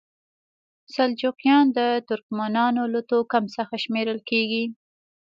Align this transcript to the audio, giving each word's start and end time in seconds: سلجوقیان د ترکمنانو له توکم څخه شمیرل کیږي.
سلجوقیان 0.93 1.65
د 1.77 1.79
ترکمنانو 2.09 2.83
له 2.93 3.01
توکم 3.09 3.43
څخه 3.55 3.73
شمیرل 3.83 4.19
کیږي. 4.29 4.63